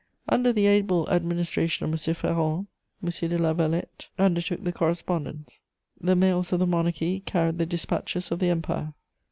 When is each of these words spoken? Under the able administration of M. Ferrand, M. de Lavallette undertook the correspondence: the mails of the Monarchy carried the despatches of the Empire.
Under 0.27 0.51
the 0.51 0.65
able 0.65 1.07
administration 1.11 1.83
of 1.85 1.91
M. 1.91 2.15
Ferrand, 2.15 2.65
M. 3.03 3.29
de 3.29 3.37
Lavallette 3.37 4.07
undertook 4.17 4.63
the 4.63 4.73
correspondence: 4.73 5.61
the 5.99 6.15
mails 6.15 6.51
of 6.51 6.57
the 6.59 6.65
Monarchy 6.65 7.19
carried 7.27 7.59
the 7.59 7.67
despatches 7.67 8.31
of 8.31 8.39
the 8.39 8.49
Empire. 8.49 8.95